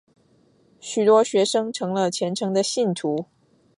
[0.79, 3.27] 许多学生成了虔诚的信徒。